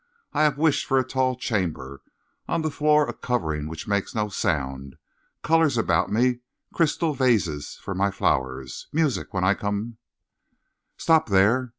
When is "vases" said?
7.13-7.75